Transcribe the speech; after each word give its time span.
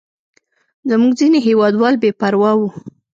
زموږ 0.89 1.11
ځینې 1.19 1.39
هېوادوال 1.47 1.95
بې 2.01 2.11
پروا 2.19 2.51
وو. 2.57 2.67